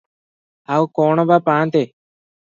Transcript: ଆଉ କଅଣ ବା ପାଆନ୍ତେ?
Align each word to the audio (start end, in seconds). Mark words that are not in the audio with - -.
ଆଉ 0.77 0.87
କଅଣ 0.99 1.25
ବା 1.31 1.37
ପାଆନ୍ତେ? 1.51 1.83